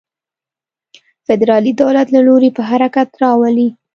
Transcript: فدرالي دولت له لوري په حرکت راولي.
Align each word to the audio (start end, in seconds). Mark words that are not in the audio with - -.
فدرالي 1.25 1.71
دولت 1.81 2.07
له 2.15 2.19
لوري 2.27 2.49
په 2.57 2.61
حرکت 2.69 3.09
راولي. 3.23 3.67